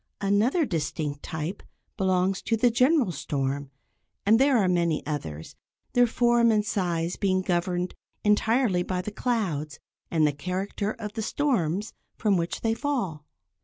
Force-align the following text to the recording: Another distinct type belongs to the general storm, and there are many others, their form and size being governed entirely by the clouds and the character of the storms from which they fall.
Another 0.19 0.65
distinct 0.65 1.21
type 1.21 1.61
belongs 1.95 2.41
to 2.41 2.57
the 2.57 2.71
general 2.71 3.11
storm, 3.11 3.69
and 4.25 4.39
there 4.39 4.57
are 4.57 4.67
many 4.67 5.05
others, 5.05 5.55
their 5.93 6.07
form 6.07 6.49
and 6.49 6.65
size 6.65 7.17
being 7.17 7.43
governed 7.43 7.93
entirely 8.23 8.81
by 8.81 9.03
the 9.03 9.11
clouds 9.11 9.77
and 10.09 10.25
the 10.25 10.33
character 10.33 10.89
of 10.93 11.13
the 11.13 11.21
storms 11.21 11.93
from 12.17 12.35
which 12.35 12.61
they 12.61 12.73
fall. 12.73 13.27